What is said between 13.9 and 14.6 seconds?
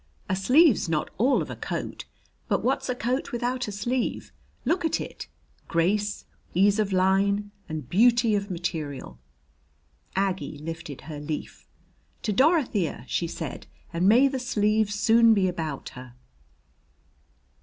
"And may the